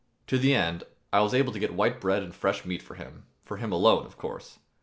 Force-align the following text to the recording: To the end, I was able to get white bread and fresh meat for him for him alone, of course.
To 0.25 0.39
the 0.39 0.55
end, 0.55 0.83
I 1.13 1.19
was 1.19 1.35
able 1.35 1.53
to 1.53 1.59
get 1.59 1.75
white 1.75 2.01
bread 2.01 2.23
and 2.23 2.33
fresh 2.33 2.65
meat 2.65 2.81
for 2.81 2.95
him 2.95 3.27
for 3.45 3.57
him 3.57 3.71
alone, 3.71 4.03
of 4.07 4.17
course. 4.17 4.57